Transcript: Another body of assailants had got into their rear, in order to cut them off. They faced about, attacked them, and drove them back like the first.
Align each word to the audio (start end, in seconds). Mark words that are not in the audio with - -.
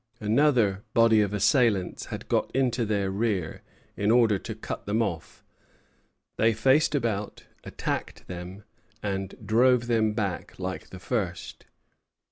Another 0.19 0.83
body 0.95 1.21
of 1.21 1.31
assailants 1.31 2.05
had 2.05 2.27
got 2.27 2.49
into 2.55 2.85
their 2.87 3.11
rear, 3.11 3.61
in 3.95 4.09
order 4.09 4.39
to 4.39 4.55
cut 4.55 4.87
them 4.87 4.99
off. 4.99 5.43
They 6.39 6.53
faced 6.53 6.95
about, 6.95 7.45
attacked 7.63 8.25
them, 8.25 8.63
and 9.03 9.35
drove 9.45 9.85
them 9.85 10.13
back 10.13 10.57
like 10.57 10.89
the 10.89 10.97
first. 10.97 11.67